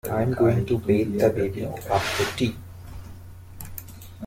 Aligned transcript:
I'm 0.09 0.33
going 0.33 0.65
to 0.65 0.79
bath 0.79 0.87
the 1.15 1.29
baby 1.29 1.63
after 1.91 2.25
tea 2.35 2.55